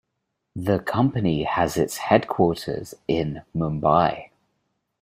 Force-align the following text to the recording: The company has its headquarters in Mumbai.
The 0.55 0.79
company 0.79 1.43
has 1.43 1.77
its 1.77 1.97
headquarters 1.97 2.95
in 3.07 3.43
Mumbai. 3.55 4.31